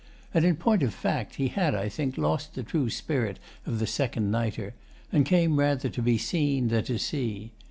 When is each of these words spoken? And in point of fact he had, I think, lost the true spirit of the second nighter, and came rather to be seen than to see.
And 0.33 0.43
in 0.43 0.55
point 0.55 0.81
of 0.81 0.95
fact 0.95 1.35
he 1.35 1.49
had, 1.49 1.75
I 1.75 1.87
think, 1.87 2.17
lost 2.17 2.55
the 2.55 2.63
true 2.63 2.89
spirit 2.89 3.37
of 3.67 3.77
the 3.77 3.85
second 3.85 4.31
nighter, 4.31 4.73
and 5.11 5.27
came 5.27 5.59
rather 5.59 5.89
to 5.89 6.01
be 6.01 6.17
seen 6.17 6.69
than 6.69 6.85
to 6.85 6.97
see. 6.97 7.51